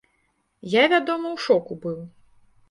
Я, 0.75 0.83
вядома, 0.93 1.27
у 1.37 1.43
шоку 1.45 1.79
быў. 1.85 2.01